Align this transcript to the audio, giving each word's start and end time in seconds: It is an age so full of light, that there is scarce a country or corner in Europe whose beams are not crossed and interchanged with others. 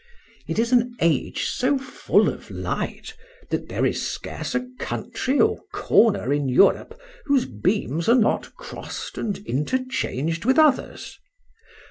It 0.47 0.57
is 0.57 0.71
an 0.71 0.95
age 0.99 1.45
so 1.47 1.77
full 1.77 2.27
of 2.27 2.49
light, 2.49 3.13
that 3.51 3.69
there 3.69 3.85
is 3.85 4.01
scarce 4.01 4.55
a 4.55 4.65
country 4.79 5.39
or 5.39 5.61
corner 5.71 6.33
in 6.33 6.49
Europe 6.49 6.99
whose 7.25 7.45
beams 7.45 8.09
are 8.09 8.15
not 8.15 8.55
crossed 8.55 9.19
and 9.19 9.37
interchanged 9.45 10.43
with 10.43 10.57
others. 10.57 11.19